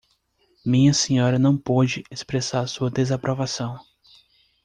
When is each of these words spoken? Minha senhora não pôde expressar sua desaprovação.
Minha 0.65 0.95
senhora 0.95 1.37
não 1.37 1.55
pôde 1.55 2.03
expressar 2.09 2.65
sua 2.65 2.89
desaprovação. 2.89 3.79